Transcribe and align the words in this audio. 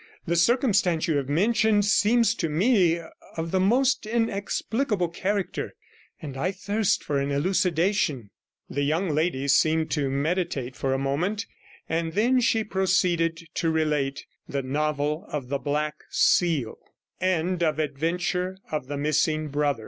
The 0.25 0.35
circumstance 0.35 1.07
you 1.07 1.17
have 1.17 1.29
mentioned 1.29 1.85
seems 1.85 2.33
to 2.33 2.49
me 2.49 2.99
of 3.37 3.51
the 3.51 3.59
most 3.59 4.07
inexplicable 4.07 5.09
character, 5.09 5.75
and 6.19 6.35
I 6.35 6.49
thirst 6.51 7.03
for 7.03 7.19
an 7.19 7.29
elucidation.' 7.29 8.31
The 8.67 8.81
young 8.81 9.09
lady 9.11 9.47
seemed 9.47 9.91
to 9.91 10.09
meditate 10.09 10.75
for 10.75 10.95
a 10.95 10.97
moment, 10.97 11.45
and 11.87 12.15
she 12.43 12.63
then 12.63 12.69
proceeded 12.69 13.45
to 13.53 13.69
relate 13.69 14.25
the 14.49 14.63
NOVEL 14.63 15.27
OF 15.27 15.49
THE 15.49 15.59
BLACK 15.59 16.01
SEAL 16.09 16.79
I 17.21 17.43
must 17.43 17.61
now 17.61 17.71
give 17.71 18.01
you 18.01 18.17
some 18.59 18.59
fuller 18.71 18.71
particulars 18.95 19.53
of 19.61 19.77